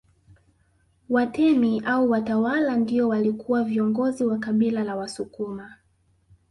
[1.09, 5.75] Watemi au watawala ndio walikuwa viongozi wa kabila la Wasukuma